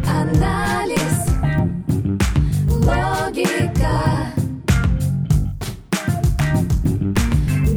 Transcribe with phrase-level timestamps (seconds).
[0.00, 1.18] Психоанализ,
[2.68, 3.96] логика,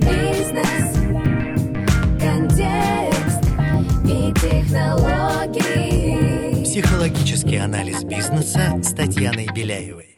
[0.02, 0.90] бизнес,
[2.20, 3.44] контекст
[4.06, 5.84] и технологии.
[6.64, 10.13] Психологический анализ бизнеса с Татьяной Беляевой.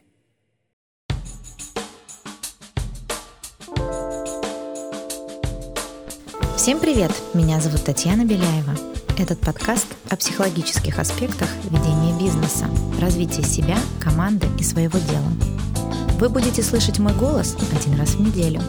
[6.65, 7.11] Всем привет!
[7.35, 8.73] Меня зовут Татьяна Беляева.
[9.19, 12.65] Этот подкаст о психологических аспектах ведения бизнеса,
[12.99, 15.29] развития себя, команды и своего дела.
[16.17, 18.63] Вы будете слышать мой голос один раз в неделю.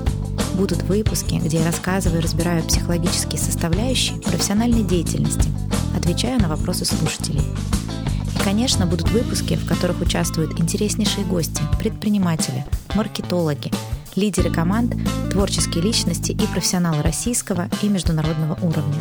[0.57, 5.49] Будут выпуски, где я рассказываю и разбираю психологические составляющие профессиональной деятельности,
[5.97, 7.41] отвечаю на вопросы слушателей.
[7.41, 13.73] И, конечно, будут выпуски, в которых участвуют интереснейшие гости, предприниматели, маркетологи,
[14.17, 14.95] лидеры команд,
[15.31, 19.01] творческие личности и профессионалы российского и международного уровня.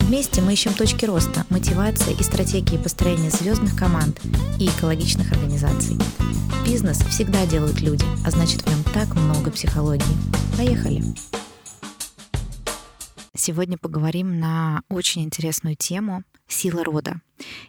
[0.00, 4.20] Вместе мы ищем точки роста, мотивации и стратегии построения звездных команд
[4.58, 5.98] и экологичных организаций.
[6.66, 10.04] Бизнес всегда делают люди, а значит в нем так много психологии.
[10.56, 11.02] Поехали!
[13.46, 17.20] Сегодня поговорим на очень интересную тему «Сила рода».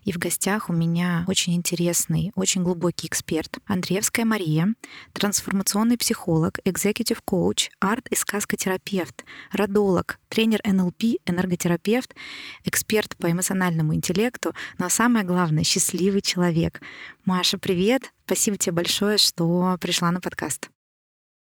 [0.05, 4.73] И в гостях у меня очень интересный, очень глубокий эксперт Андреевская Мария,
[5.11, 12.15] трансформационный психолог, экзекутив коуч, арт- и сказкотерапевт, родолог, тренер НЛП, энерготерапевт,
[12.63, 16.81] эксперт по эмоциональному интеллекту, но самое главное— счастливый человек.
[17.25, 18.13] Маша, привет!
[18.25, 20.69] Спасибо тебе большое, что пришла на подкаст.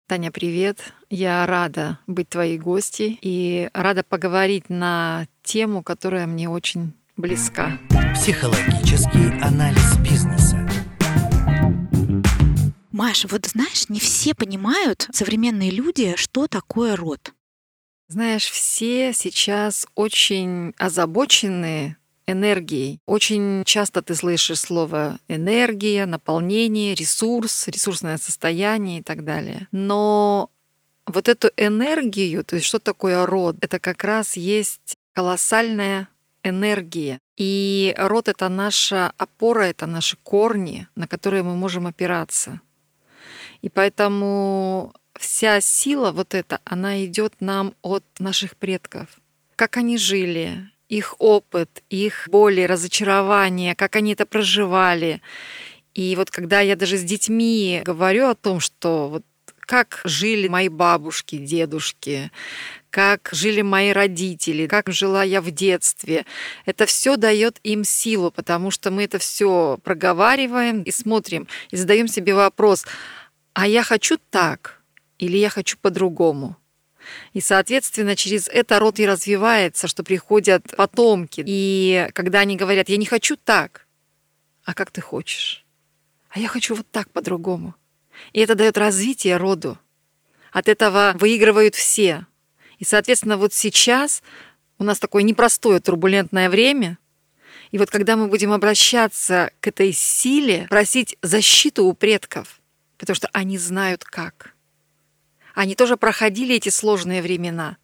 [0.07, 0.93] Таня, привет.
[1.09, 7.79] Я рада быть твоей гостьей и рада поговорить на тему, которая мне очень близка.
[8.15, 10.69] Психологический анализ бизнеса.
[12.93, 17.33] Маша, вот знаешь, не все понимают, современные люди, что такое род.
[18.09, 23.01] Знаешь, все сейчас очень озабочены энергией.
[23.07, 29.69] Очень часто ты слышишь слово энергия, наполнение, ресурс, ресурсное состояние и так далее.
[29.73, 30.51] Но
[31.07, 36.09] вот эту энергию, то есть что такое род, это как раз есть колоссальная
[36.43, 37.19] энергия.
[37.37, 42.61] И род— это наша опора, это наши корни, на которые мы можем опираться.
[43.61, 49.09] И поэтому вся сила вот эта, она идет нам от наших предков.
[49.57, 55.21] Как они жили, их опыт, их боли, разочарования, как они это проживали.
[55.95, 59.25] И вот когда я даже с детьми говорю о том, что вот
[59.61, 62.31] как жили мои бабушки, дедушки,
[62.91, 66.27] как жили мои родители, как жила я в детстве.
[66.67, 72.09] Это все дает им силу, потому что мы это все проговариваем и смотрим, и задаем
[72.09, 72.87] себе вопрос,
[73.53, 74.83] а я хочу так
[75.19, 76.57] или я хочу по-другому?
[77.33, 81.43] И, соответственно, через это род и развивается, что приходят потомки.
[81.45, 83.87] И когда они говорят, я не хочу так,
[84.65, 85.65] а как ты хочешь?
[86.31, 87.75] А я хочу вот так по-другому.
[88.33, 89.79] И это дает развитие роду.
[90.53, 92.27] От этого выигрывают все.
[92.79, 94.23] И, соответственно, вот сейчас
[94.79, 96.99] у нас такое непростое турбулентное время.
[97.71, 102.61] И вот когда мы будем обращаться к этой силе, просить защиту у предков,
[102.99, 104.55] потому что они знают как.
[105.55, 107.77] Они тоже проходили эти сложные времена.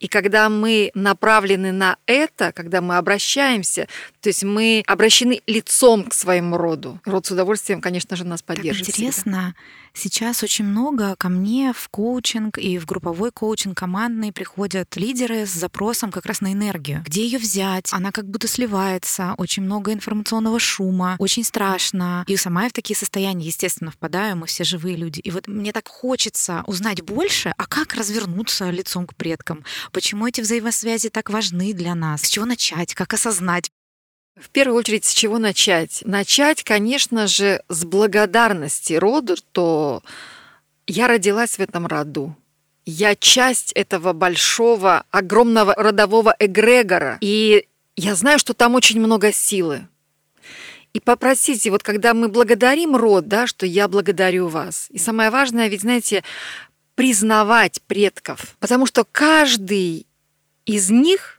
[0.00, 3.88] И когда мы направлены на это, когда мы обращаемся,
[4.20, 7.00] то есть мы обращены лицом к своему роду.
[7.04, 8.86] Род с удовольствием, конечно же, нас поддержит.
[8.86, 9.54] Так интересно,
[9.94, 15.50] сейчас очень много ко мне в коучинг и в групповой коучинг командный приходят лидеры с
[15.50, 17.02] запросом как раз на энергию.
[17.06, 17.92] Где ее взять?
[17.92, 22.24] Она как будто сливается, очень много информационного шума, очень страшно.
[22.26, 25.20] И сама я в такие состояния, естественно, впадаю, мы все живые люди.
[25.20, 29.64] И вот мне так хочется узнать больше, а как развернуться лицом к предкам?
[29.92, 32.22] Почему эти взаимосвязи так важны для нас?
[32.22, 32.94] С чего начать?
[32.94, 33.70] Как осознать?
[34.40, 36.02] В первую очередь, с чего начать?
[36.04, 40.02] Начать, конечно же, с благодарности роду, что
[40.86, 42.36] я родилась в этом роду.
[42.86, 47.18] Я часть этого большого, огромного родового эгрегора.
[47.20, 47.66] И
[47.96, 49.88] я знаю, что там очень много силы.
[50.94, 54.86] И попросите, вот когда мы благодарим род, да, что я благодарю вас.
[54.90, 56.24] И самое важное, ведь, знаете,
[56.94, 60.06] признавать предков, потому что каждый
[60.64, 61.37] из них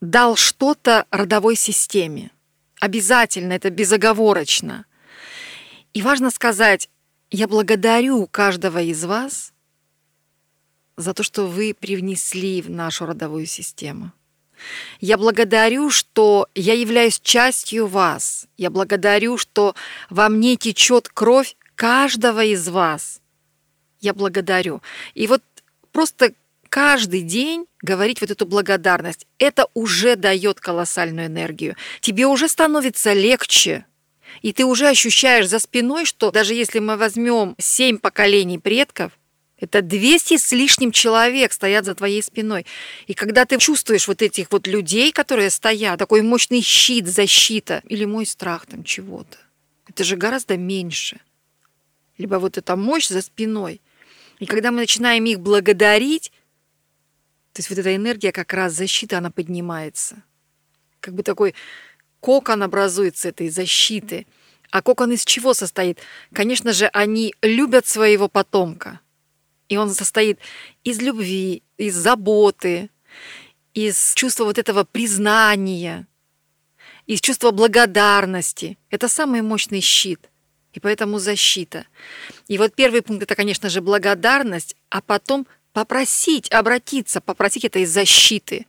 [0.00, 2.30] дал что-то родовой системе.
[2.80, 4.86] Обязательно, это безоговорочно.
[5.94, 6.88] И важно сказать,
[7.30, 9.52] я благодарю каждого из вас
[10.96, 14.12] за то, что вы привнесли в нашу родовую систему.
[15.00, 18.46] Я благодарю, что я являюсь частью вас.
[18.56, 19.74] Я благодарю, что
[20.10, 23.20] во мне течет кровь каждого из вас–
[24.00, 24.82] я благодарю.
[25.14, 25.42] И вот
[25.92, 26.32] просто
[26.68, 29.26] каждый день говорить вот эту благодарность.
[29.38, 31.76] Это уже дает колоссальную энергию.
[32.00, 33.86] Тебе уже становится легче.
[34.42, 39.12] И ты уже ощущаешь за спиной, что даже если мы возьмем семь поколений предков,
[39.60, 42.64] это 200 с лишним человек стоят за твоей спиной.
[43.08, 48.04] И когда ты чувствуешь вот этих вот людей, которые стоят, такой мощный щит, защита, или
[48.04, 49.38] мой страх там чего-то,
[49.88, 51.20] это же гораздо меньше.
[52.18, 53.80] Либо вот эта мощь за спиной.
[54.38, 56.30] И когда мы начинаем их благодарить,
[57.58, 60.22] то есть вот эта энергия как раз защита, она поднимается.
[61.00, 61.56] Как бы такой
[62.20, 64.28] кокон образуется этой защиты.
[64.70, 65.98] А кокон из чего состоит?
[66.32, 69.00] Конечно же, они любят своего потомка.
[69.68, 70.38] И он состоит
[70.84, 72.90] из любви, из заботы,
[73.74, 76.06] из чувства вот этого признания,
[77.06, 78.78] из чувства благодарности.
[78.88, 80.30] Это самый мощный щит.
[80.74, 81.86] И поэтому защита.
[82.46, 87.92] И вот первый пункт это, конечно же, благодарность, а потом попросить, обратиться, попросить это из
[87.92, 88.66] защиты.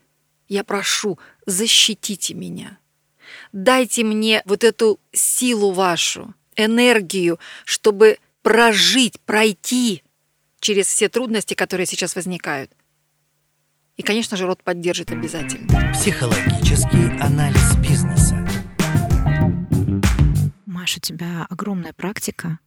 [0.47, 1.17] Я прошу,
[1.47, 2.77] защитите меня.
[3.51, 10.03] Дайте мне вот эту силу вашу, энергию, чтобы прожить, пройти
[10.59, 12.71] через все трудности, которые сейчас возникают.
[13.97, 15.91] И, конечно же, род поддержит обязательно.
[15.94, 18.35] Психологический анализ бизнеса.
[20.67, 22.59] Маш, у тебя огромная практика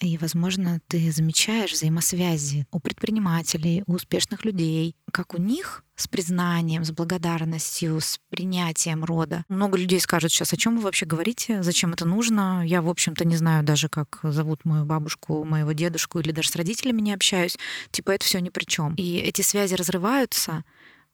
[0.00, 6.84] и, возможно, ты замечаешь взаимосвязи у предпринимателей, у успешных людей, как у них с признанием,
[6.84, 9.44] с благодарностью, с принятием рода.
[9.48, 12.62] Много людей скажут сейчас, о чем вы вообще говорите, зачем это нужно.
[12.66, 16.56] Я, в общем-то, не знаю даже, как зовут мою бабушку, моего дедушку, или даже с
[16.56, 17.56] родителями не общаюсь.
[17.90, 18.94] Типа это все ни при чем.
[18.96, 20.64] И эти связи разрываются.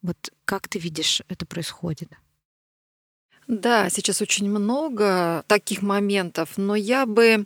[0.01, 2.09] Вот как ты видишь, это происходит?
[3.53, 7.45] Да, сейчас очень много таких моментов, но я бы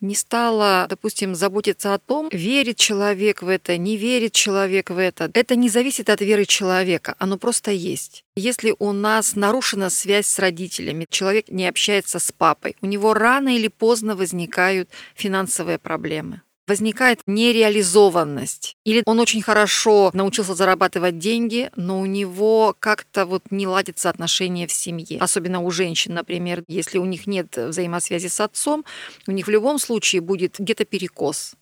[0.00, 5.30] не стала, допустим, заботиться о том, верит человек в это, не верит человек в это.
[5.32, 8.24] Это не зависит от веры человека, оно просто есть.
[8.36, 13.54] Если у нас нарушена связь с родителями, человек не общается с папой, у него рано
[13.54, 18.76] или поздно возникают финансовые проблемы возникает нереализованность.
[18.84, 24.66] Или он очень хорошо научился зарабатывать деньги, но у него как-то вот не ладятся отношения
[24.66, 25.18] в семье.
[25.20, 28.84] Особенно у женщин, например, если у них нет взаимосвязи с отцом,
[29.26, 31.54] у них в любом случае будет где-то перекос.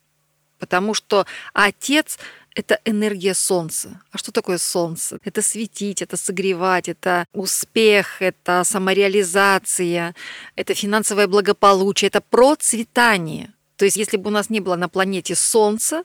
[0.59, 2.17] Потому что отец
[2.55, 4.01] это энергия солнца.
[4.11, 5.19] А что такое солнце?
[5.23, 10.15] Это светить, это согревать, это успех, это самореализация,
[10.55, 13.53] это финансовое благополучие, это процветание.
[13.75, 16.03] То есть если бы у нас не было на планете Солнца,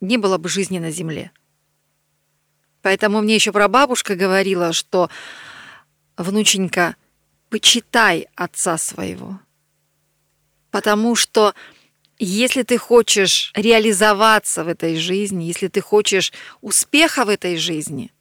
[0.00, 1.32] не было бы жизни на Земле.
[2.82, 5.08] Поэтому мне еще прабабушка говорила, что
[6.16, 6.96] внученька,
[7.48, 9.40] почитай отца своего.
[10.70, 11.54] Потому что
[12.18, 18.12] если ты хочешь реализоваться в этой жизни, если ты хочешь успеха в этой жизни,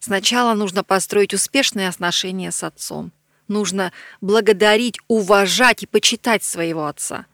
[0.00, 3.12] сначала нужно построить успешные отношения с отцом.
[3.48, 7.26] Нужно благодарить, уважать и почитать своего отца.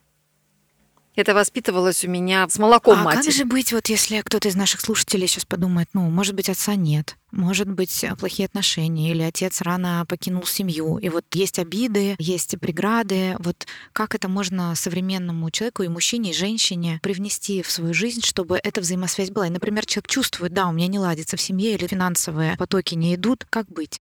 [1.16, 3.24] Это воспитывалось у меня с молоком а матери.
[3.24, 6.74] как же быть, вот если кто-то из наших слушателей сейчас подумает, ну, может быть, отца
[6.74, 12.60] нет, может быть, плохие отношения, или отец рано покинул семью, и вот есть обиды, есть
[12.60, 13.34] преграды.
[13.38, 18.60] Вот как это можно современному человеку, и мужчине, и женщине привнести в свою жизнь, чтобы
[18.62, 19.46] эта взаимосвязь была?
[19.46, 23.14] И, например, человек чувствует, да, у меня не ладится в семье, или финансовые потоки не
[23.14, 23.99] идут, как быть?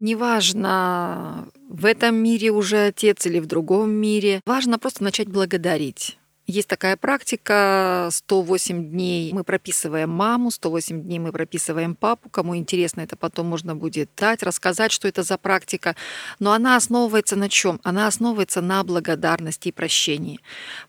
[0.00, 4.42] Неважно, в этом мире уже отец или в другом мире.
[4.44, 6.18] Важно просто начать благодарить.
[6.46, 12.28] Есть такая практика, 108 дней мы прописываем маму, 108 дней мы прописываем папу.
[12.28, 15.96] Кому интересно, это потом можно будет дать, рассказать, что это за практика.
[16.40, 17.80] Но она основывается на чем?
[17.82, 20.38] Она основывается на благодарности и прощении.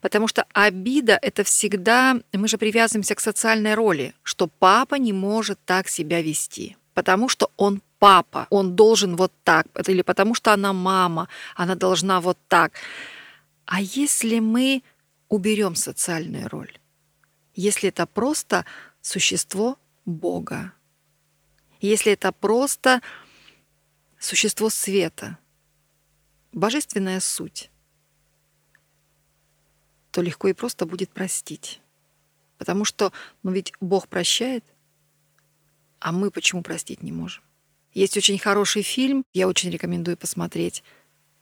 [0.01, 2.19] Потому что обида— это всегда...
[2.33, 7.49] Мы же привязываемся к социальной роли, что папа не может так себя вести, потому что
[7.55, 12.73] он папа, он должен вот так, или потому что она мама, она должна вот так.
[13.65, 14.83] А если мы
[15.29, 16.77] уберем социальную роль.
[17.53, 18.65] Если это просто
[19.01, 20.73] существо Бога,
[21.79, 23.01] если это просто
[24.19, 25.37] существо света,
[26.51, 27.69] божественная суть,
[30.11, 31.81] то легко и просто будет простить.
[32.57, 33.11] Потому что,
[33.43, 34.63] ну ведь Бог прощает,
[35.99, 37.43] а мы почему простить не можем?
[37.93, 40.83] Есть очень хороший фильм, я очень рекомендую посмотреть.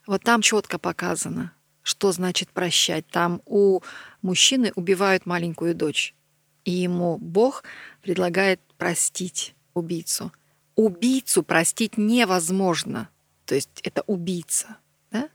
[0.05, 3.05] Вот там четко показано, что значит прощать.
[3.07, 3.81] Там у
[4.21, 6.15] мужчины убивают маленькую дочь,
[6.65, 7.63] и ему Бог
[8.01, 10.31] предлагает простить убийцу.
[10.75, 13.09] Убийцу простить невозможно,
[13.45, 14.77] то есть это убийца,
[15.11, 15.29] да?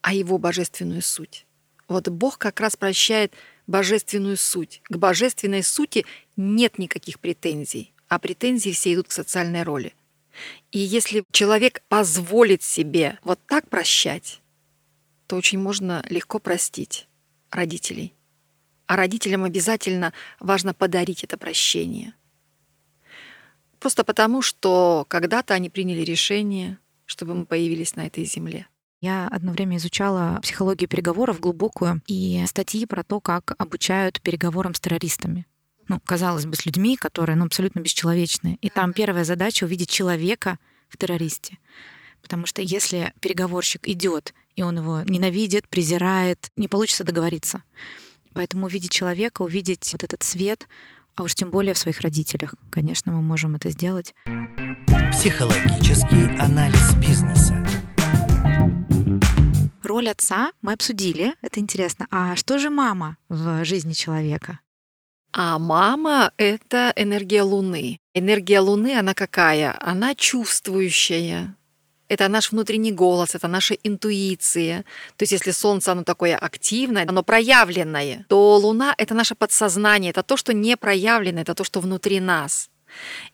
[0.00, 1.46] а его божественную суть.
[1.88, 3.34] Вот Бог как раз прощает
[3.66, 4.80] божественную суть.
[4.88, 9.94] К божественной сути нет никаких претензий, а претензии все идут к социальной роли.
[10.72, 14.40] И если человек позволит себе вот так прощать,
[15.30, 17.06] то очень можно легко простить
[17.52, 18.16] родителей.
[18.86, 22.14] А родителям обязательно важно подарить это прощение.
[23.78, 28.66] Просто потому, что когда-то они приняли решение, чтобы мы появились на этой земле.
[29.00, 34.80] Я одно время изучала психологию переговоров глубокую и статьи про то, как обучают переговорам с
[34.80, 35.46] террористами.
[35.86, 38.56] Ну, казалось бы, с людьми, которые ну, абсолютно бесчеловечные.
[38.56, 40.58] И там первая задача— увидеть человека
[40.88, 41.58] в террористе.
[42.20, 47.62] Потому что если переговорщик идет, и он его ненавидит, презирает, не получится договориться.
[48.32, 50.68] Поэтому увидеть человека, увидеть вот этот свет,
[51.16, 54.14] а уж тем более в своих родителях, конечно, мы можем это сделать.
[55.12, 57.66] Психологический анализ бизнеса.
[59.82, 62.06] Роль отца мы обсудили, это интересно.
[62.10, 64.60] А что же мама в жизни человека?
[65.32, 67.98] А мама— это энергия Луны.
[68.14, 69.76] Энергия Луны, она какая?
[69.80, 71.56] Она чувствующая.
[72.10, 74.84] Это наш внутренний голос, это наша интуиция.
[75.16, 80.24] То есть если Солнце, оно такое активное, оно проявленное, то Луна— это наше подсознание, это
[80.24, 82.68] то, что не проявлено, это то, что внутри нас.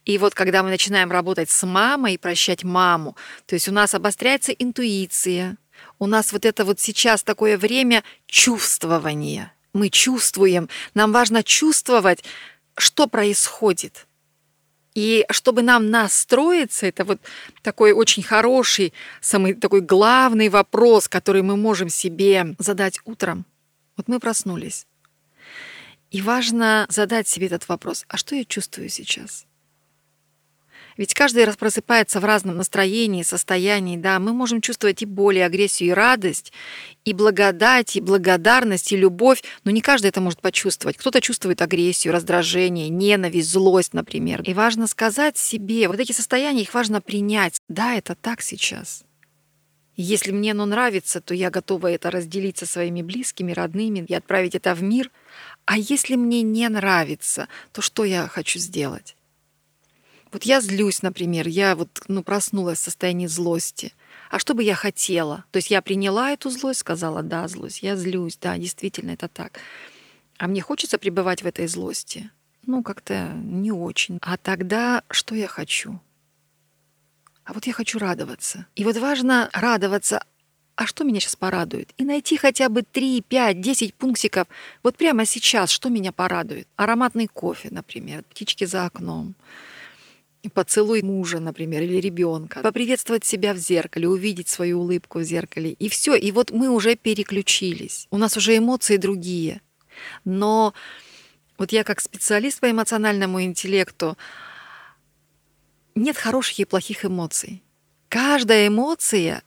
[0.05, 3.17] И вот когда мы начинаем работать с мамой и прощать маму,
[3.47, 5.57] то есть у нас обостряется интуиция,
[5.99, 9.55] у нас вот это вот сейчас такое время чувствования.
[9.73, 12.25] Мы чувствуем, нам важно чувствовать,
[12.77, 14.06] что происходит.
[14.97, 17.21] И чтобы нам настроиться, это вот
[17.63, 23.45] такой очень хороший, самый такой главный вопрос, который мы можем себе задать утром.
[23.99, 24.87] Вот мы проснулись.
[26.11, 29.45] И важно задать себе этот вопрос, а что я чувствую сейчас?
[30.97, 35.41] Ведь каждый раз просыпается в разном настроении, состоянии, да, мы можем чувствовать и боль, и
[35.41, 36.53] агрессию, и радость,
[37.05, 40.97] и благодать, и благодарность, и любовь, но не каждый это может почувствовать.
[40.97, 44.43] Кто-то чувствует агрессию, раздражение, ненависть, злость, например.
[44.43, 47.61] И важно сказать себе, вот эти состояния, их важно принять.
[47.69, 49.05] Да, это так сейчас.
[49.97, 54.55] Если мне оно нравится, то я готова это разделить со своими близкими, родными и отправить
[54.55, 55.11] это в мир.
[55.65, 59.16] А если мне не нравится, то что я хочу сделать?
[60.37, 63.95] Вот я злюсь, например, я вот ну, проснулась в состоянии злости.
[64.29, 65.47] А что бы я хотела?
[65.51, 69.59] То есть я приняла эту злость, сказала, да, злость, я злюсь, да, действительно, это так.
[70.37, 72.29] А мне хочется пребывать в этой злости?
[72.67, 74.19] Ну, как-то не очень.
[74.21, 75.99] А тогда что я хочу?
[77.45, 78.67] А вот я хочу радоваться.
[78.75, 80.23] И вот важно радоваться.
[80.75, 81.95] А что меня сейчас порадует?
[81.97, 84.47] И найти хотя бы 3, 5, 10 пунктиков.
[84.83, 86.69] Вот прямо сейчас, что меня порадует?
[86.77, 89.35] Ароматный кофе, например, птички за окном
[90.53, 95.73] поцелуй мужа, например, или ребенка, поприветствовать себя в зеркале, увидеть свою улыбку в зеркале.
[95.73, 96.15] И все.
[96.15, 98.07] И вот мы уже переключились.
[98.11, 99.61] У нас уже эмоции другие.
[100.25, 100.75] Но
[101.59, 104.17] вот я как специалист по эмоциональному интеллекту,
[105.95, 107.63] нет хороших и плохих эмоций.
[108.09, 109.43] Каждая эмоция,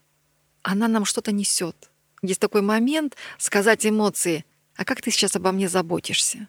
[0.63, 1.89] она нам что-то несет.
[2.21, 4.43] Есть такой момент сказать эмоции,
[4.75, 6.47] а как ты сейчас обо мне заботишься?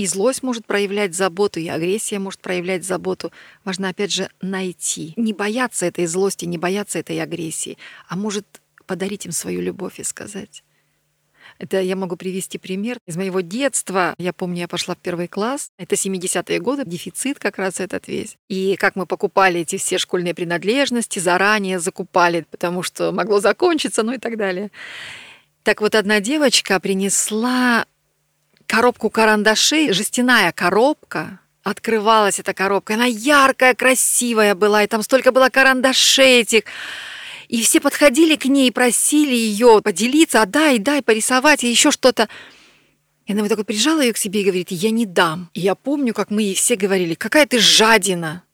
[0.00, 3.30] И злость может проявлять заботу, и агрессия может проявлять заботу.
[3.66, 5.12] Важно, опять же, найти.
[5.16, 7.76] Не бояться этой злости, не бояться этой агрессии,
[8.08, 8.46] а может
[8.86, 10.64] подарить им свою любовь и сказать.
[11.58, 14.14] Это я могу привести пример из моего детства.
[14.16, 15.70] Я помню, я пошла в первый класс.
[15.76, 18.38] Это 70-е годы, дефицит как раз этот весь.
[18.48, 24.14] И как мы покупали эти все школьные принадлежности, заранее закупали, потому что могло закончиться, ну
[24.14, 24.70] и так далее.
[25.62, 27.84] Так вот, одна девочка принесла
[28.70, 35.48] коробку карандашей, жестяная коробка, открывалась эта коробка, она яркая, красивая была, и там столько было
[35.48, 36.62] карандашей этих.
[37.48, 42.28] И все подходили к ней и просили ее поделиться, отдай, дай, порисовать, и еще что-то.
[43.26, 45.50] И она вот так вот прижала ее к себе и говорит, я не дам.
[45.52, 48.44] И я помню, как мы ей все говорили, какая ты жадина.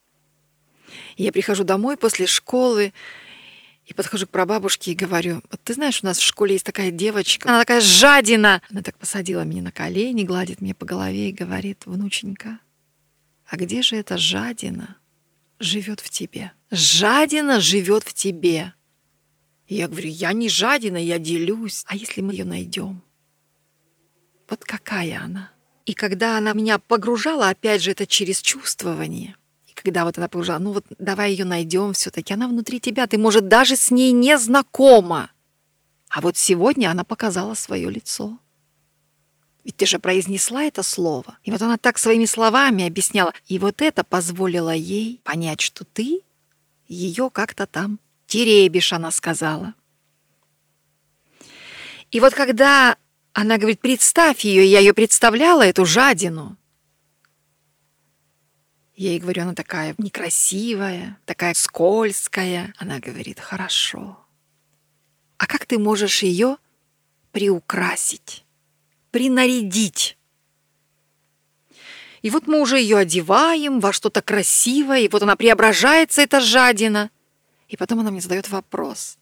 [1.19, 2.95] И я прихожу домой после школы,
[3.87, 6.91] и подхожу к прабабушке и говорю, вот ты знаешь, у нас в школе есть такая
[6.91, 8.61] девочка, она такая жадина.
[8.69, 12.59] Она так посадила меня на колени, гладит мне по голове и говорит, внученька,
[13.47, 14.97] а где же эта жадина
[15.61, 16.53] живет в тебе?
[16.73, 18.75] Жадина живет в тебе.
[19.69, 21.85] И я говорю, я не жадина, я делюсь.
[21.87, 23.03] А если мы ее найдем?
[24.49, 25.53] Вот какая она?
[25.87, 29.37] И когда она меня погружала, опять же, это через чувствование–
[29.87, 33.47] когда вот она погружала, ну вот давай ее найдем все-таки, она внутри тебя, ты, может,
[33.47, 35.31] даже с ней не знакома.
[36.09, 38.37] А вот сегодня она показала свое лицо.
[39.65, 41.39] Ведь ты же произнесла это слово.
[41.45, 43.33] И вот она так своими словами объясняла.
[43.47, 46.23] И вот это позволило ей понять, что ты
[46.89, 49.75] ее как-то там теребишь, она сказала.
[52.11, 52.97] И вот когда
[53.39, 56.57] Она говорит, представь ее, я ее представляла, эту жадину.
[58.97, 62.73] Я ей говорю, она такая некрасивая, такая скользкая.
[62.79, 64.19] Она говорит, хорошо.
[65.37, 66.57] А как ты можешь ее
[67.31, 68.47] приукрасить,
[69.11, 70.17] принарядить?
[72.23, 77.11] И вот мы уже ее одеваем во что-то красивое, и вот она преображается, эта жадина.
[77.69, 79.19] И потом она мне задает вопрос.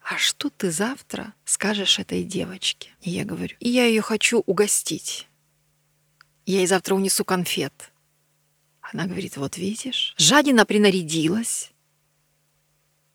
[0.00, 2.90] А что ты завтра скажешь этой девочке?
[3.02, 5.26] И я говорю, и я ее хочу угостить.
[6.46, 7.90] Я ей завтра унесу конфет.
[8.90, 11.72] Она говорит, вот видишь, жадина принарядилась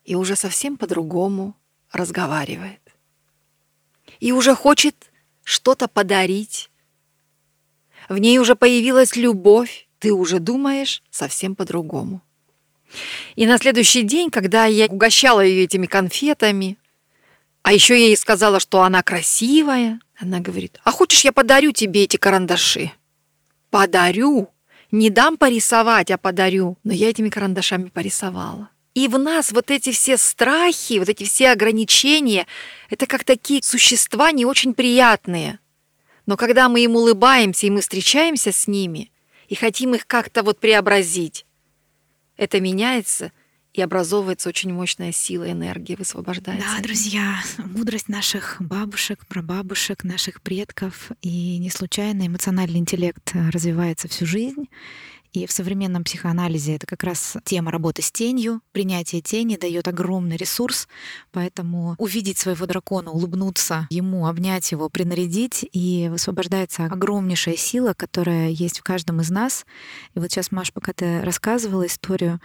[0.06, 1.56] и уже совсем по-другому
[1.92, 2.82] разговаривает.
[4.20, 4.96] И уже хочет
[5.44, 6.70] что-то подарить.
[8.08, 12.22] В ней уже появилась любовь, ты уже думаешь совсем по-другому.
[13.36, 16.78] И на следующий день, когда я угощала ее этими конфетами,
[17.64, 22.04] а еще я ей сказала, что она красивая, она говорит, а хочешь я подарю тебе
[22.04, 22.92] эти карандаши?
[23.72, 24.53] Подарю.
[24.94, 26.78] Не дам порисовать, а подарю.
[26.84, 28.70] Но я этими карандашами порисовала.
[28.94, 32.46] И в нас вот эти все страхи, вот эти все ограничения,
[32.92, 35.58] это как такие существа не очень приятные.
[36.28, 39.12] Но когда мы им улыбаемся, и мы встречаемся с ними,
[39.48, 41.48] и хотим их как-то вот преобразить,
[42.38, 43.32] это меняется–
[43.74, 46.68] и образовывается очень мощная сила энергии, высвобождается.
[46.78, 51.12] Да, друзья, мудрость наших бабушек, прабабушек, наших предков.
[51.22, 54.68] И не случайно эмоциональный интеллект развивается всю жизнь.
[55.34, 58.62] И в современном психоанализе это как раз тема работы с тенью.
[58.72, 60.88] Принятие тени дает огромный ресурс,
[61.32, 68.80] поэтому увидеть своего дракона, улыбнуться ему, обнять его, принарядить, и высвобождается огромнейшая сила, которая есть
[68.80, 69.66] в каждом из нас.
[70.14, 72.40] И вот сейчас, Маш, пока ты рассказывала историю,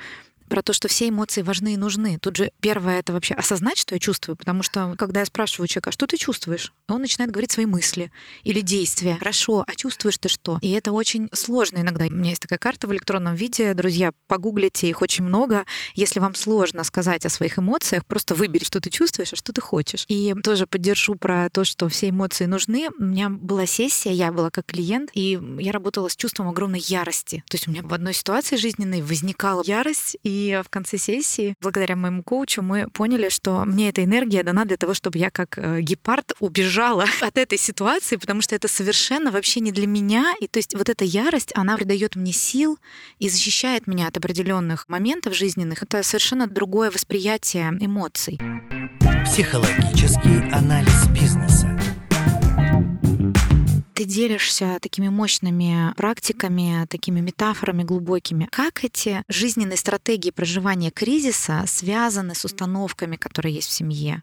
[0.49, 2.19] про то, что все эмоции важны и нужны.
[2.21, 5.91] Тут же первое— это вообще осознать, что я чувствую, потому что когда я спрашиваю человека,
[5.91, 6.73] а что ты чувствуешь?
[6.89, 8.11] Он начинает говорить свои мысли
[8.43, 9.17] или действия.
[9.19, 10.59] Хорошо, а чувствуешь ты что?
[10.63, 12.07] И это очень сложно иногда.
[12.07, 13.75] У меня есть такая карта в электронном виде.
[13.75, 15.65] Друзья, погуглите, их очень много.
[15.95, 19.61] Если вам сложно сказать о своих эмоциях, просто выбери, что ты чувствуешь, а что ты
[19.61, 20.05] хочешь.
[20.09, 22.89] И тоже поддержу про то, что все эмоции нужны.
[22.99, 27.45] У меня была сессия, я была как клиент, и я работала с чувством огромной ярости.
[27.49, 31.55] То есть у меня в одной ситуации жизненной возникала ярость, и и в конце сессии,
[31.61, 35.59] благодаря моему коучу, мы поняли, что мне эта энергия дана для того, чтобы я как
[35.59, 40.35] э, гепард убежала от этой ситуации, потому что это совершенно вообще не для меня.
[40.41, 42.79] И то есть вот эта ярость, она придает мне сил
[43.19, 45.83] и защищает меня от определенных моментов жизненных.
[45.83, 48.39] Это совершенно другое восприятие эмоций.
[49.25, 51.88] Психологический анализ бизнеса
[53.99, 58.47] ты делишься такими мощными практиками, такими метафорами глубокими.
[58.53, 64.23] Как эти жизненные стратегии проживания кризиса связаны с установками, которые есть в семье?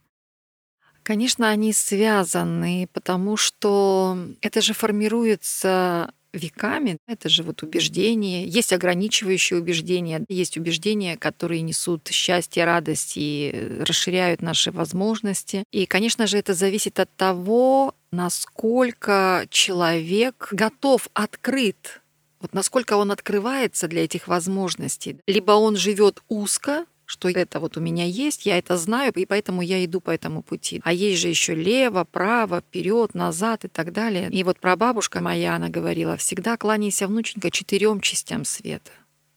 [1.03, 6.98] Конечно, они связаны, потому что это же формируется веками.
[7.08, 8.45] Это же вот убеждения.
[8.45, 15.63] Есть ограничивающие убеждения, есть убеждения, которые несут счастье, радость и расширяют наши возможности.
[15.71, 22.02] И, конечно же, это зависит от того, насколько человек готов, открыт,
[22.39, 25.17] вот насколько он открывается для этих возможностей.
[25.28, 29.62] Либо он живет узко, что это вот у меня есть, я это знаю, и поэтому
[29.62, 30.82] я иду по этому пути.
[30.84, 34.30] А есть же еще лево, право, вперед, назад и так далее.
[34.32, 38.91] И вот прабабушка моя, она говорила, всегда кланяйся, внученька, четырем частям света.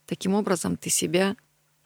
[0.07, 1.37] Таким образом ты себя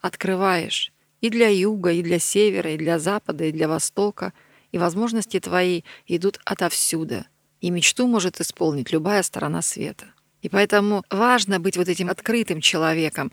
[0.00, 4.32] открываешь и для юга, и для севера, и для запада, и для востока.
[4.72, 7.24] И возможности твои идут отовсюду.
[7.60, 10.06] И мечту может исполнить любая сторона света.
[10.42, 13.30] И поэтому важно быть вот этим открытым человеком.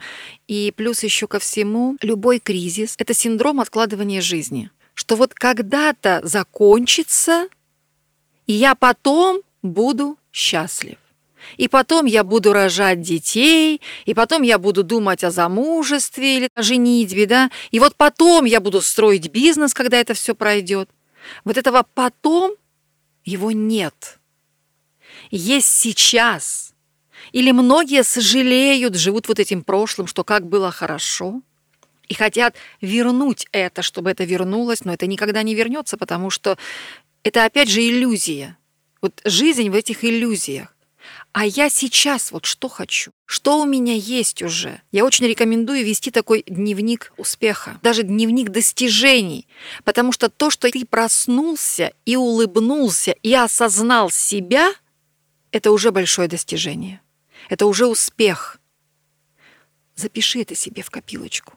[0.48, 4.70] И плюс еще ко всему, любой кризис— это синдром откладывания жизни.
[4.94, 7.48] Что вот когда-то закончится,
[8.46, 10.98] и я потом буду счастлив.
[11.58, 16.62] И потом я буду рожать детей, и потом я буду думать о замужестве или о
[16.62, 20.90] женитьбе, да, и вот потом я буду строить бизнес, когда это все пройдет.
[21.46, 22.52] Вот этого потом
[23.24, 24.20] его нет.
[25.32, 26.68] Есть сейчас–
[27.32, 31.42] или многие сожалеют, живут вот этим прошлым, что как было хорошо,
[32.08, 36.58] и хотят вернуть это, чтобы это вернулось, но это никогда не вернется, потому что
[37.24, 38.58] это опять же иллюзия.
[39.02, 40.76] Вот жизнь в этих иллюзиях.
[41.32, 43.12] А я сейчас вот что хочу?
[43.26, 44.82] Что у меня есть уже?
[44.92, 49.48] Я очень рекомендую вести такой дневник успеха, даже дневник достижений,
[49.84, 54.74] потому что то, что ты проснулся и улыбнулся и осознал себя,
[55.52, 57.02] это уже большое достижение.
[57.50, 58.60] Это уже успех.
[59.96, 61.56] Запиши это себе в копилочку.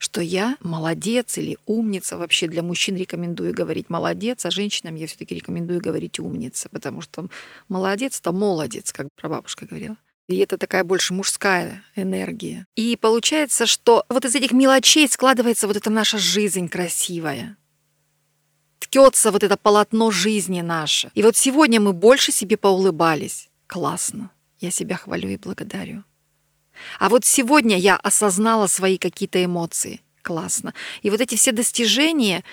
[0.00, 2.16] что я молодец или умница.
[2.16, 7.28] Вообще для мужчин рекомендую говорить молодец, а женщинам я все-таки рекомендую говорить умница, потому что
[7.68, 9.96] молодец это молодец, как прабабушка говорила.
[10.28, 12.64] И это такая больше мужская энергия.
[12.76, 17.56] И получается, что вот из этих мелочей складывается вот эта наша жизнь красивая.
[18.78, 21.10] Ткется вот это полотно жизни наше.
[21.14, 23.48] И вот сегодня мы больше себе поулыбались.
[23.66, 24.30] Классно.
[24.60, 26.04] Я себя хвалю и благодарю.
[26.98, 30.00] А вот сегодня я осознала свои какие-то эмоции.
[30.22, 30.74] Классно.
[31.02, 32.44] И вот эти все достижения,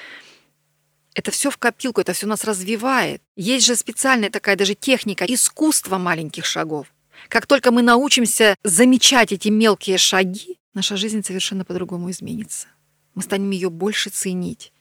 [1.13, 3.21] это все в копилку, это все нас развивает.
[3.35, 6.87] Есть же специальная такая даже техника искусства маленьких шагов.
[7.29, 12.67] Как только мы научимся замечать эти мелкие шаги, наша жизнь совершенно по-другому изменится.
[13.15, 14.73] Мы станем ее больше ценить.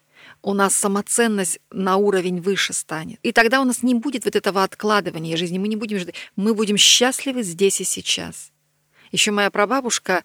[0.44, 3.18] У нас самоценность на уровень выше станет.
[3.22, 5.56] И тогда у нас не будет вот этого откладывания жизни.
[5.56, 6.16] Мы не будем ждать.
[6.36, 8.52] Мы будем счастливы здесь и сейчас.
[9.10, 10.22] Еще моя прабабушка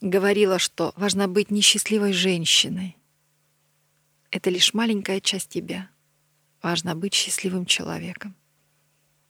[0.00, 2.96] говорила, что важно быть несчастливой женщиной.
[4.30, 5.90] Это лишь маленькая часть тебя.
[6.62, 8.36] Важно быть счастливым человеком.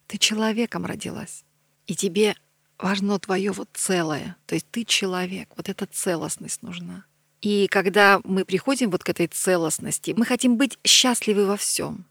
[0.09, 1.43] Ты человеком родилась.
[1.87, 2.37] И тебе
[2.77, 4.37] важно твое вот целое.
[4.45, 5.49] То есть ты человек.
[5.57, 7.07] Вот эта целостность нужна.
[7.43, 12.07] И когда мы приходим вот к этой целостности, мы хотим быть счастливы во всем.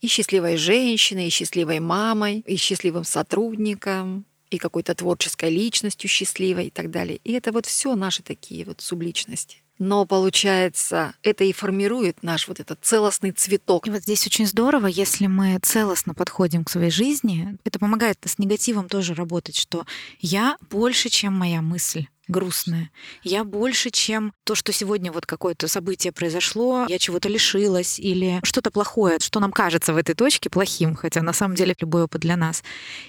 [0.00, 6.70] И счастливой женщиной, и счастливой мамой, и счастливым сотрудником, и какой-то творческой личностью счастливой и
[6.70, 7.20] так далее.
[7.24, 9.58] И это вот все наши такие вот субличности.
[9.78, 13.88] Но получается, это и формирует наш вот этот целостный цветок.
[13.88, 18.38] И вот здесь очень здорово, если мы целостно подходим к своей жизни, это помогает с
[18.38, 19.86] негативом тоже работать, что
[20.20, 22.90] я больше, чем моя мысль грустное.
[23.22, 28.70] Я больше, чем то, что сегодня вот какое-то событие произошло, я чего-то лишилась или что-то
[28.70, 32.36] плохое, что нам кажется в этой точке плохим, хотя на самом деле любой опыт для
[32.36, 32.62] нас.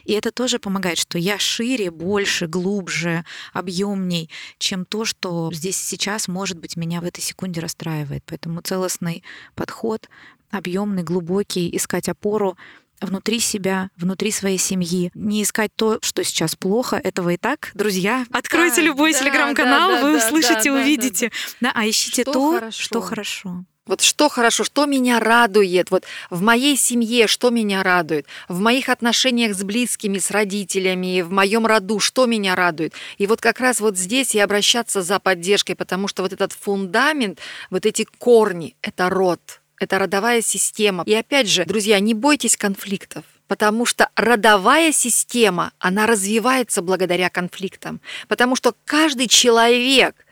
[0.03, 3.23] И это тоже помогает, что я шире, больше, глубже,
[3.53, 8.23] объемней, чем то, что здесь сейчас, может быть, меня в этой секунде расстраивает.
[8.25, 9.23] Поэтому целостный
[9.55, 10.09] подход,
[10.49, 12.57] объемный, глубокий, искать опору
[13.05, 15.11] внутри себя, внутри своей семьи.
[15.13, 17.71] Не искать то, что сейчас плохо, этого и так.
[17.73, 21.31] Друзья, откройте да, любой да, телеграм-канал, да, вы да, услышите, да, увидите.
[21.59, 22.83] Да, да, а ищите что то, хорошо.
[22.83, 23.65] что хорошо.
[23.85, 28.87] Вот что хорошо, что меня радует, вот в моей семье, что меня радует, в моих
[28.87, 32.93] отношениях с близкими, с родителями, в моем роду, что меня радует.
[33.17, 37.39] И вот как раз вот здесь и обращаться за поддержкой, потому что вот этот фундамент,
[37.69, 41.03] вот эти корни, это род, это родовая система.
[41.05, 48.01] И опять же, друзья, не бойтесь конфликтов потому что родовая система, она развивается благодаря конфликтам,
[48.27, 50.25] потому что каждый человек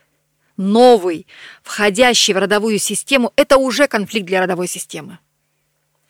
[0.57, 1.27] новый,
[1.61, 5.19] входящий в родовую систему, это уже конфликт для родовой системы.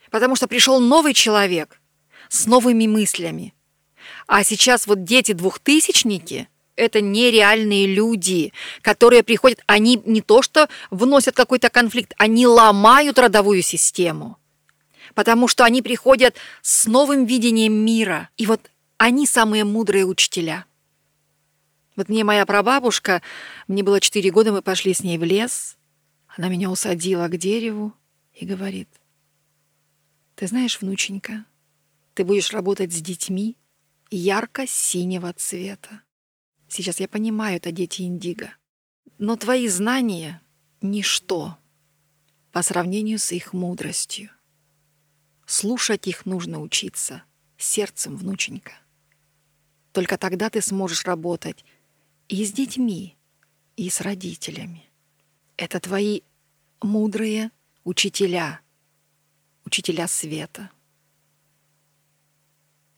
[0.09, 1.81] Потому что пришел новый человек
[2.29, 3.53] с новыми мыслями.
[4.27, 11.69] А сейчас вот дети-двухтысячники– это нереальные люди, которые приходят, они не то что вносят какой-то
[11.69, 14.37] конфликт, они ломают родовую систему,
[15.13, 18.29] потому что они приходят с новым видением мира.
[18.37, 20.65] И вот они самые мудрые учителя.
[21.95, 23.21] Вот мне моя прабабушка,
[23.67, 25.77] мне было 4 года, мы пошли с ней в лес,
[26.27, 27.93] она меня усадила к дереву
[28.33, 28.87] и говорит,
[30.35, 31.45] ты знаешь, внученька,
[32.13, 33.57] ты будешь работать с детьми
[34.09, 36.01] ярко-синего цвета.
[36.73, 38.55] Сейчас я понимаю, это дети Индиго.
[39.17, 40.41] Но твои знания—
[40.81, 41.57] ничто
[42.53, 44.29] по сравнению с их мудростью.
[45.45, 47.23] Слушать их нужно учиться
[47.57, 48.71] сердцем, внученька.
[49.91, 51.65] Только тогда ты сможешь работать
[52.29, 53.17] и с детьми,
[53.75, 54.89] и с родителями.
[55.57, 56.21] Это твои
[56.81, 57.51] мудрые
[57.83, 58.61] учителя,
[59.65, 60.71] учителя света.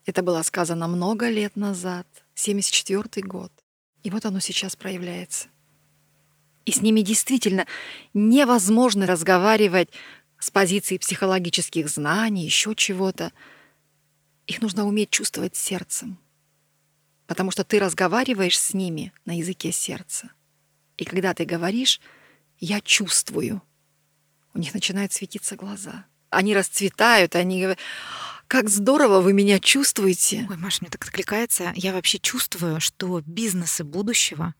[0.06, 2.06] Это было сказано много лет назад,
[2.36, 3.52] 74 год.
[4.04, 5.48] И вот оно сейчас проявляется.
[6.66, 7.66] И с ними действительно
[8.14, 9.90] невозможно разговаривать
[10.40, 13.32] с позиции психологических знаний, еще чего-то.
[14.46, 16.18] Их нужно уметь чувствовать сердцем.
[17.28, 20.32] Потому что ты разговариваешь с ними на языке сердца.
[20.98, 22.02] И когда ты говоришь
[22.60, 23.62] «я чувствую»,
[24.54, 26.06] у них начинают светиться глаза.
[26.30, 27.80] Они расцветают, они говорят
[28.54, 30.46] как здорово вы меня чувствуете.
[30.48, 31.72] Ой, Маша, мне так откликается.
[31.74, 34.54] Я вообще чувствую, что бизнесы будущего,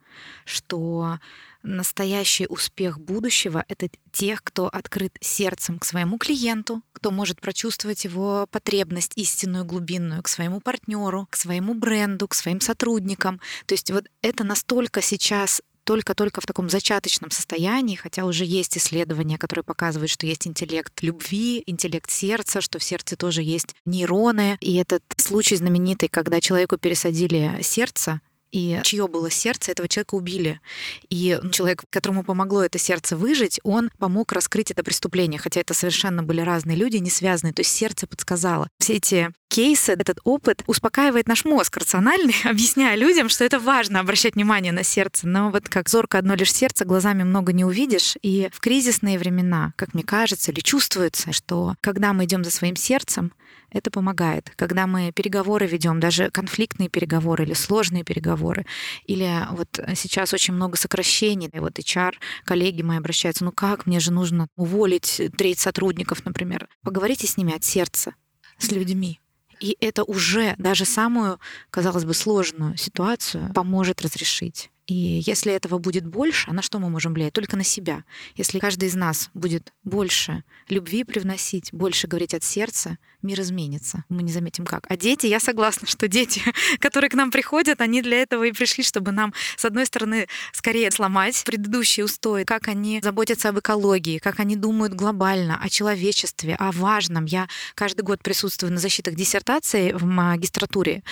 [0.46, 1.20] что
[1.62, 8.48] настоящий успех будущего— это тех, кто открыт сердцем к своему клиенту, кто может прочувствовать его
[8.50, 13.40] потребность истинную, глубинную, к своему партнеру, к своему бренду, к своим сотрудникам.
[13.68, 19.38] То есть вот это настолько сейчас только-только в таком зачаточном состоянии, хотя уже есть исследования,
[19.38, 24.58] которые показывают, что есть интеллект любви, интеллект сердца, что в сердце тоже есть нейроны.
[24.62, 28.22] И этот случай знаменитый, когда человеку пересадили сердце,
[28.54, 30.62] и чье было сердце, этого человека убили.
[31.10, 36.22] И человек, которому помогло это сердце выжить, он помог раскрыть это преступление, хотя это совершенно
[36.22, 37.54] были разные люди, не связанные.
[37.54, 38.70] То есть сердце подсказало.
[38.80, 44.36] Все эти кейсы, этот опыт успокаивает наш мозг рациональный, объясняя людям, что это важно обращать
[44.36, 45.28] внимание на сердце.
[45.28, 48.16] Но вот как зорко одно лишь сердце, глазами много не увидишь.
[48.22, 52.76] И в кризисные времена, как мне кажется, или чувствуется, что когда мы идем за своим
[52.76, 53.32] сердцем,
[53.74, 54.52] это помогает.
[54.56, 58.66] Когда мы переговоры ведем, даже конфликтные переговоры или сложные переговоры,
[59.06, 62.14] или вот сейчас очень много сокращений, и вот HR,
[62.46, 66.68] коллеги мои обращаются, ну как, мне же нужно уволить треть сотрудников, например.
[66.84, 68.14] Поговорите с ними от сердца,
[68.58, 69.20] с людьми.
[69.60, 74.70] И это уже даже самую, казалось бы, сложную ситуацию поможет разрешить.
[74.86, 77.32] И если этого будет больше, а на что мы можем влиять?
[77.32, 78.04] Только на себя.
[78.36, 84.04] Если каждый из нас будет больше любви привносить, больше говорить от сердца, мир изменится.
[84.10, 84.86] Мы не заметим как.
[84.90, 86.42] А дети, я согласна, что дети,
[86.80, 90.92] которые к нам приходят, они для этого и пришли, чтобы нам, с одной стороны, скорее
[90.92, 96.74] сломать предыдущие устои, как они заботятся об экологии, как они думают глобально о человечестве, о
[96.74, 97.24] важном.
[97.24, 101.04] Я каждый год присутствую на защитах диссертации в магистратуре.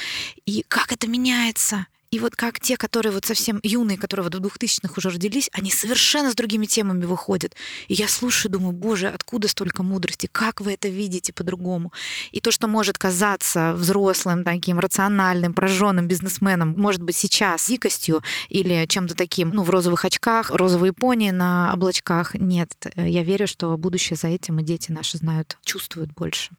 [0.46, 1.88] И как это меняется?
[2.12, 5.72] И вот как те, которые вот совсем юные, которые вот в 2000-х уже родились, они
[5.72, 7.56] совершенно с другими темами выходят.
[7.88, 10.28] И я слушаю, думаю, боже, откуда столько мудрости?
[10.30, 11.94] Как вы это видите по-другому?
[12.32, 18.86] И то, что может казаться взрослым, таким рациональным, прожженным бизнесменом, может быть сейчас дикостью или
[18.88, 22.36] чем-то таким, ну, в розовых очках, розовые пони на облачках.
[22.36, 26.50] Нет, я верю, что будущее за этим, и дети наши знают, чувствуют больше.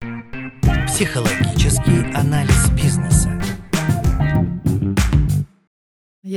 [0.86, 3.01] Психологический анализ бизнеса.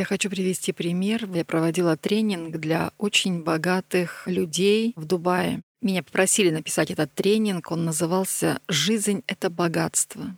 [0.06, 1.30] Хочу привести пример.
[1.34, 5.62] Я проводила тренинг для очень богатых людей в Дубае.
[5.82, 7.72] Меня попросили написать этот тренинг.
[7.72, 10.36] Он назывался «Жизнь— это богатство».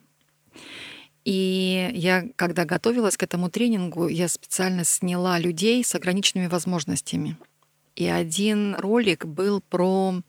[1.23, 7.37] И я, когда готовилась к этому тренингу, я специально сняла людей с ограниченными возможностями.
[7.97, 10.21] И один ролик был про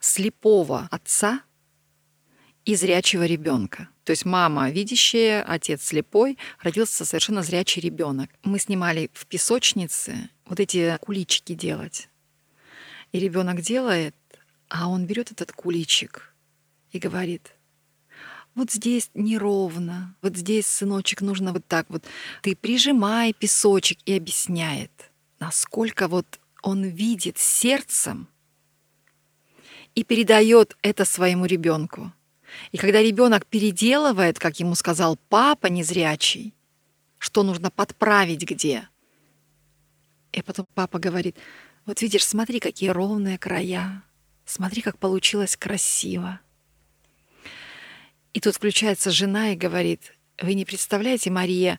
[0.00, 1.40] слепого отца
[2.66, 3.88] и зрячего ребенка.
[4.04, 8.30] То есть мама видящая, отец слепой, родился совершенно зрячий ребенок.
[8.42, 12.08] Мы снимали в песочнице вот эти куличики делать.
[13.12, 14.14] И ребенок делает,
[14.68, 16.34] а он берет этот куличик
[16.92, 17.54] и говорит,
[18.54, 22.04] вот здесь неровно, вот здесь, сыночек, нужно вот так вот.
[22.42, 28.28] Ты прижимай песочек и объясняет, насколько вот он видит сердцем
[29.94, 32.12] и передает это своему ребенку.
[32.72, 36.54] И когда ребенок переделывает, как ему сказал папа незрячий,
[37.18, 38.88] что нужно подправить где.
[40.32, 41.36] И потом папа говорит,
[41.86, 44.02] вот видишь, смотри, какие ровные края,
[44.44, 46.40] смотри, как получилось красиво.
[48.32, 51.78] И тут включается жена и говорит, вы не представляете, Мария,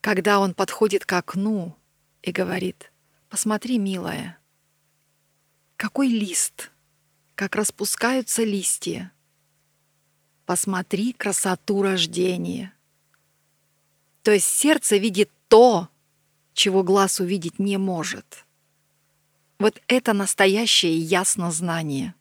[0.00, 1.76] когда он подходит к окну
[2.22, 2.92] и говорит,
[3.28, 4.38] посмотри, милая,
[5.76, 6.70] какой лист,
[7.34, 9.12] как распускаются листья,
[10.46, 12.72] Посмотри красоту рождения.
[14.22, 15.88] То есть сердце видит то,
[16.54, 18.44] чего глаз увидеть не может.
[19.58, 22.14] Вот это настоящее яснознание.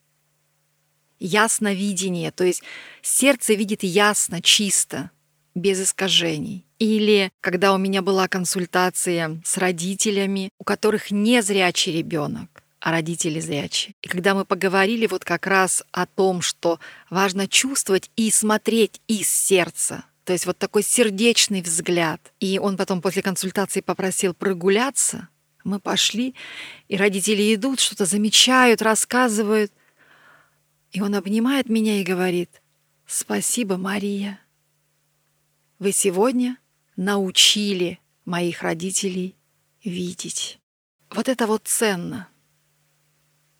[1.19, 2.63] Ясновидение, то есть
[3.01, 5.11] сердце видит ясно, чисто,
[5.53, 6.65] без искажений.
[6.79, 13.39] Или когда у меня была консультация с родителями, у которых не зрячий ребенок, а родители
[13.39, 13.95] зрячие.
[14.03, 19.27] И когда мы поговорили вот как раз о том, что важно чувствовать и смотреть из
[19.27, 22.21] сердца, то есть вот такой сердечный взгляд.
[22.39, 25.29] И он потом после консультации попросил прогуляться.
[25.63, 26.35] Мы пошли,
[26.87, 29.71] и родители идут, что-то замечают, рассказывают.
[30.91, 32.61] И он обнимает меня и говорит,
[33.07, 34.39] «Спасибо, Мария.
[35.79, 36.59] Вы сегодня
[36.97, 39.35] научили моих родителей
[39.83, 40.59] видеть».
[41.09, 42.27] Вот это вот ценно—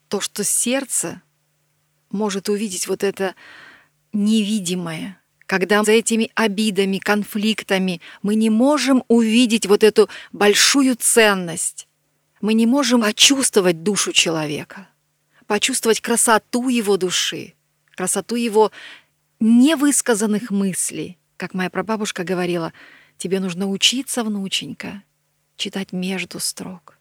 [0.07, 1.21] то, что сердце
[2.09, 3.35] может увидеть вот это
[4.13, 11.87] невидимое, когда за этими обидами, конфликтами мы не можем увидеть вот эту большую ценность,
[12.41, 14.87] мы не можем почувствовать душу человека,
[15.47, 17.53] почувствовать красоту его души,
[17.91, 18.71] красоту его
[19.39, 21.17] невысказанных мыслей.
[21.37, 22.71] Как моя прабабушка говорила,
[23.17, 25.03] тебе нужно учиться, внученька,
[25.57, 26.97] читать между строк,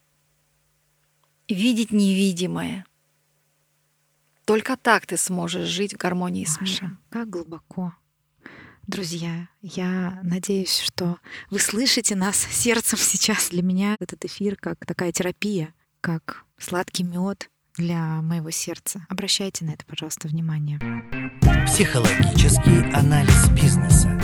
[1.47, 2.85] видеть невидимое—
[4.45, 6.99] только так ты сможешь жить в гармонии Маша, с миром.
[7.09, 7.93] Как глубоко.
[8.87, 11.17] Друзья, я надеюсь, что
[11.49, 13.49] вы слышите нас сердцем сейчас.
[13.49, 19.05] Для меня этот эфир как такая терапия, как сладкий мед для моего сердца.
[19.09, 20.79] Обращайте на это, пожалуйста, внимание.
[21.65, 24.21] Психологический анализ бизнеса.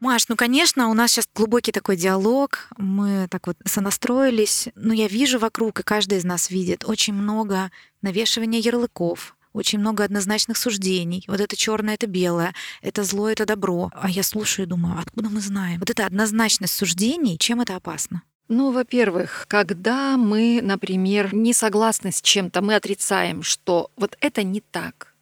[0.00, 5.08] Маш, ну, конечно, у нас сейчас глубокий такой диалог, мы так вот сонастроились, но я
[5.08, 7.70] вижу вокруг, и каждый из нас видит очень много
[8.02, 11.24] навешивания ярлыков, очень много однозначных суждений.
[11.26, 13.90] Вот это черное, это белое, это зло, это добро.
[13.94, 15.80] А я слушаю и думаю, откуда мы знаем?
[15.80, 18.22] Вот эта однозначность суждений, чем это опасно?
[18.48, 24.60] Ну, во-первых, когда мы, например, не согласны с чем-то, мы отрицаем, что вот это не
[24.60, 25.14] так.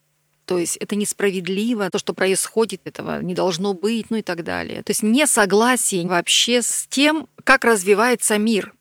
[0.47, 4.83] То есть это несправедливо, то, что происходит, этого не должно быть, ну и так далее.
[4.83, 8.73] То есть несогласие вообще с тем, как развивается мир.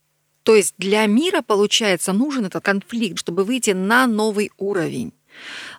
[0.47, 5.12] То есть для мира, получается, нужен этот конфликт, чтобы выйти на новый уровень.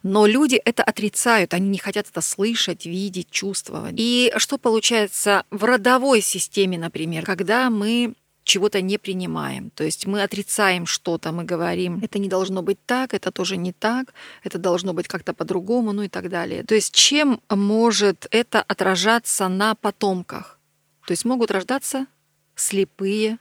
[0.03, 3.95] Но люди это отрицают, они не хотят это слышать, видеть, чувствовать.
[3.97, 8.13] И что получается в родовой системе, например, когда мы
[8.45, 9.71] чего-то не принимаем.
[9.71, 13.73] То есть мы отрицаем что-то, мы говорим, это не должно быть так, это тоже не
[13.73, 14.13] так,
[14.45, 16.63] это должно быть как-то по-другому, ну и так далее.
[16.63, 20.61] То есть чем может это отражаться на потомках?
[21.07, 22.07] То есть могут рождаться
[22.55, 23.39] слепые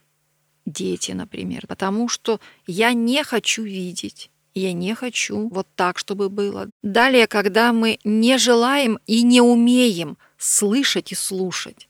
[0.67, 4.29] дети, например, потому что я не хочу видеть.
[4.53, 6.69] Я не хочу вот так, чтобы было.
[6.81, 11.87] Далее, когда мы не желаем и не умеем слышать и слушать.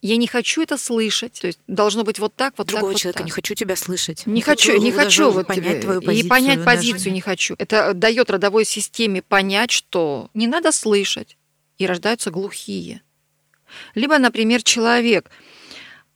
[0.00, 1.38] Я не хочу это слышать.
[1.40, 3.26] То есть должно быть вот так, вот Другого так, вот человека так.
[3.26, 4.26] не хочу тебя слышать.
[4.26, 6.30] Не хочу, не хочу вот понять твою и позицию.
[6.30, 7.54] понять даже позицию не хочу.
[7.58, 11.36] Это дает родовой системе понять, что не надо слышать,
[11.78, 13.02] и рождаются глухие.
[13.94, 15.30] Либо, например, человек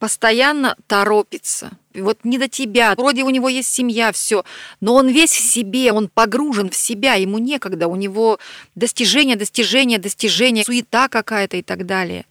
[0.03, 1.79] постоянно торопится.
[1.95, 2.97] Вот не до тебя.
[2.97, 4.45] Вроде у него есть семья, все,
[4.81, 8.41] но он весь в себе, он погружен в себя, ему некогда, у него
[8.75, 12.27] достижения, достижения, достижения, суета какая-то и так далее.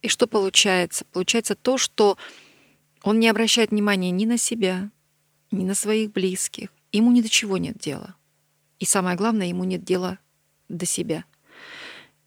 [0.00, 1.06] И что получается?
[1.10, 2.16] Получается то, что
[3.02, 4.88] он не обращает внимания ни на себя,
[5.50, 6.68] ни на своих близких.
[6.92, 8.14] Ему ни до чего нет дела.
[8.78, 10.20] И самое главное, ему нет дела
[10.68, 11.24] до себя.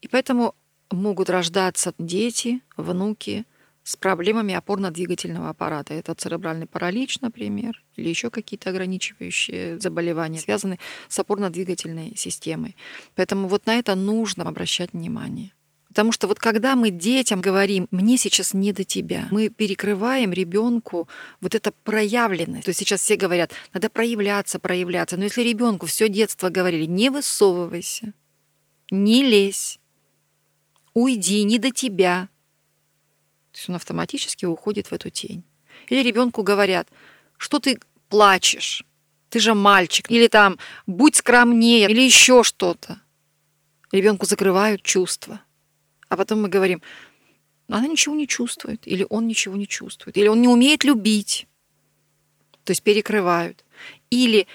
[0.01, 0.54] И поэтому
[0.91, 3.45] могут рождаться дети, внуки
[3.91, 5.93] с проблемами опорно-двигательного аппарата.
[5.93, 12.77] Это церебральный паралич, например, или еще какие-то ограничивающие заболевания, связанные с опорно-двигательной системой.
[13.15, 15.51] Поэтому вот на это нужно обращать внимание.
[15.89, 21.10] Потому что вот когда мы детям говорим, мне сейчас не до тебя, мы перекрываем ребенку
[21.41, 22.63] вот это проявленность.
[22.63, 25.17] То есть сейчас все говорят, надо проявляться, проявляться.
[25.17, 28.13] Но если ребенку все детство говорили, не высовывайся,
[28.89, 29.80] не лезь,
[30.93, 32.30] уйди, не до тебя,
[33.62, 35.43] есть он автоматически уходит в эту тень.
[35.88, 36.89] Или ребенку говорят,
[37.38, 38.84] что ты плачешь,
[39.30, 43.00] ты же мальчик, или там будь скромнее, или еще что-то.
[43.91, 45.41] Ребенку закрывают чувства.
[46.10, 46.82] А потом мы говорим,
[47.67, 51.47] она ничего не чувствует, или он ничего не чувствует, или он не умеет любить.
[52.63, 53.63] То есть перекрывают.
[54.10, 54.47] Или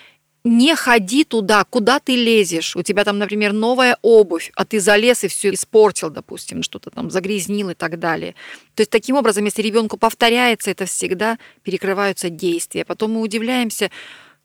[0.46, 2.76] не ходи туда, куда ты лезешь.
[2.76, 7.10] У тебя там, например, новая обувь, а ты залез и все испортил, допустим, что-то там
[7.10, 8.36] загрязнил и так далее.
[8.76, 12.84] То есть таким образом, если ребенку повторяется это всегда, перекрываются действия.
[12.84, 13.90] Потом мы удивляемся,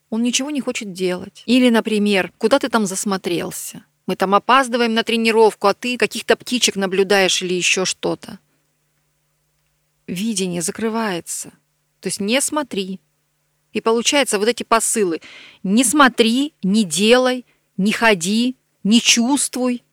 [0.09, 1.43] он ничего не хочет делать.
[1.45, 3.85] Или, например, куда ты там засмотрелся?
[4.07, 8.39] Мы там опаздываем на тренировку, а ты каких-то птичек наблюдаешь или еще что-то.
[10.07, 11.51] Видение закрывается.
[11.99, 12.99] То есть не смотри.
[13.73, 15.21] И получается вот эти посылы.
[15.63, 17.45] Не смотри, не делай,
[17.77, 19.83] не ходи, не чувствуй,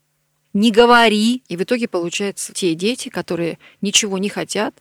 [0.53, 1.43] не говори.
[1.49, 4.75] И в итоге получается те дети, которые ничего не хотят.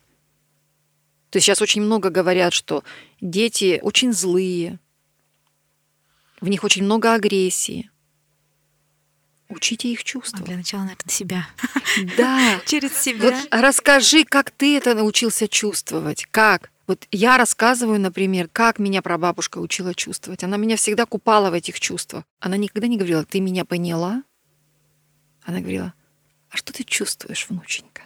[1.30, 2.84] То есть сейчас очень много говорят, что
[3.22, 4.80] дети очень злые,
[6.40, 7.90] в них очень много агрессии.
[9.50, 10.46] Учите их А чувствовать.
[10.46, 11.48] Для начала, наверное, себя.
[12.18, 12.60] Да.
[12.66, 13.44] Через Вот себя.
[13.50, 16.26] расскажи, как ты это научился чувствовать.
[16.32, 16.70] Как?
[16.88, 20.46] Вот я рассказываю, например, как меня прабабушка учила чувствовать.
[20.46, 22.24] Она меня всегда купала в этих чувствах.
[22.40, 24.24] Она никогда не говорила, ты меня поняла?
[25.44, 25.94] Она говорила,
[26.50, 28.04] а что ты чувствуешь, внученька?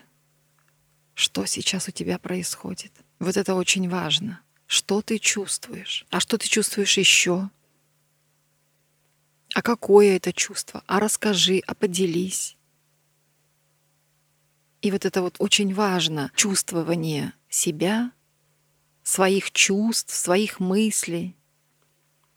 [1.14, 2.92] Что сейчас у тебя происходит?
[3.20, 4.42] Вот это очень важно.
[4.66, 6.08] Что ты чувствуешь?
[6.10, 7.52] А что ты чувствуешь еще?
[9.54, 10.84] А какое это чувство?
[10.88, 12.58] А расскажи, а поделись.
[14.82, 16.32] И вот это вот очень важно.
[16.36, 18.12] Чувствование себя,
[19.04, 21.36] своих чувств, своих мыслей,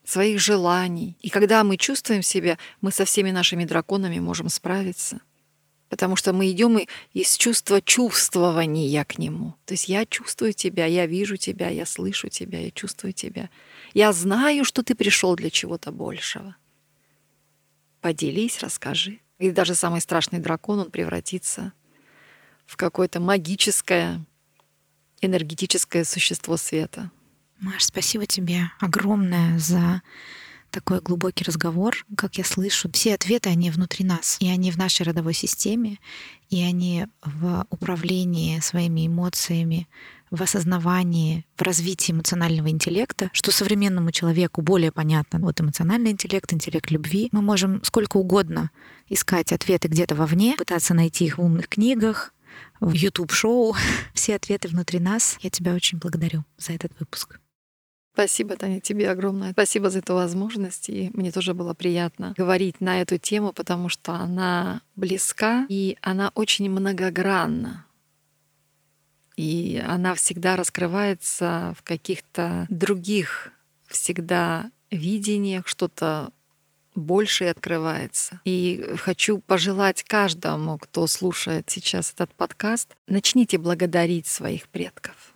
[0.05, 1.17] своих желаний.
[1.21, 5.21] И когда мы чувствуем себя, мы со всеми нашими драконами можем справиться.
[5.89, 6.81] Потому что мы идем
[7.13, 9.55] из чувства чувствования к нему.
[9.65, 13.49] То есть я чувствую тебя, я вижу тебя, я слышу тебя, я чувствую тебя.
[13.93, 16.57] Я знаю, что ты пришел для чего-то большего.
[18.01, 19.21] Поделись, расскажи.
[19.39, 21.73] И даже самый страшный дракон, он превратится
[22.67, 24.25] в какое-то магическое,
[25.25, 27.11] энергетическое существо света.
[27.61, 30.03] Маш, спасибо тебе огромное за
[30.71, 32.91] такой глубокий разговор, как я слышу.
[32.93, 35.99] Все ответы, они внутри нас, и они в нашей родовой системе,
[36.51, 39.89] и они в управлении своими эмоциями,
[40.33, 45.39] в осознавании, в развитии эмоционального интеллекта, что современному человеку более понятно.
[45.39, 47.29] Вот эмоциональный интеллект, интеллект любви.
[47.31, 48.71] Мы можем сколько угодно
[49.09, 52.35] искать ответы где-то вовне, пытаться найти их в умных книгах,
[52.81, 53.75] в YouTube-шоу.
[54.15, 55.39] Все ответы внутри нас.
[55.41, 57.39] Я тебя очень благодарю за этот выпуск.
[58.15, 59.51] Спасибо, Таня, тебе огромное.
[59.53, 60.89] Спасибо за эту возможность.
[60.89, 66.31] И мне тоже было приятно говорить на эту тему, потому что она близка и она
[66.35, 67.87] очень многогранна.
[69.37, 73.51] И она всегда раскрывается в каких-то других
[73.89, 76.31] всегда видениях, что-то
[76.95, 78.41] большее открывается.
[78.45, 85.35] И хочу пожелать каждому, кто слушает сейчас этот подкаст, начните благодарить своих предков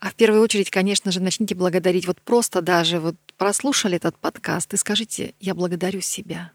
[0.00, 2.06] а в первую очередь, конечно же, начните благодарить.
[2.06, 6.52] Вот просто даже вот прослушали этот подкаст и скажите, я благодарю себя.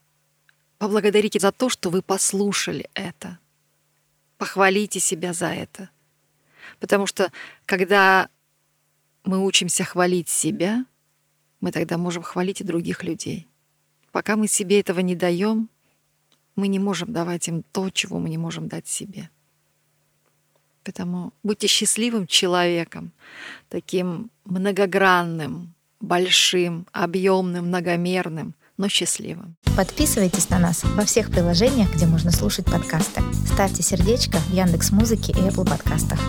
[0.80, 3.38] Поблагодарите за то, что вы послушали это.
[4.40, 5.90] Похвалите себя за это.
[6.80, 7.32] Потому что
[7.68, 8.30] когда
[9.24, 10.86] мы учимся хвалить себя,
[11.66, 13.48] мы тогда можем хвалить и других людей.
[14.12, 15.68] Пока мы себе этого не даем,
[16.56, 19.32] мы не можем давать им то, чего мы не можем дать себе.
[20.84, 23.12] Поэтому будьте счастливым человеком,
[23.70, 29.56] таким многогранным, большим, объемным, многомерным, но счастливым.
[29.76, 33.22] Подписывайтесь на нас во всех приложениях, где можно слушать подкасты.
[33.46, 36.20] Ставьте сердечко в Яндекс Музыке и Apple подкастах.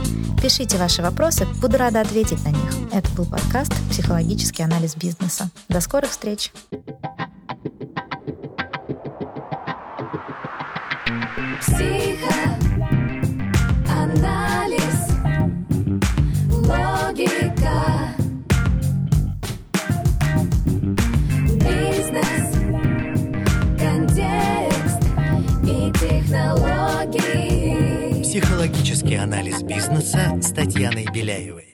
[0.43, 2.71] Пишите ваши вопросы, буду рада ответить на них.
[2.93, 5.51] Это был подкаст «Психологический анализ бизнеса».
[5.69, 6.53] До скорых встреч!
[11.61, 12.35] Психо
[13.89, 15.09] Анализ,
[16.51, 18.16] логика,
[22.17, 22.51] бизнес,
[23.79, 25.03] контекст
[25.65, 27.43] и технологии.
[28.23, 31.66] Психологический анализ бизнеса с Татьяной Беляевой.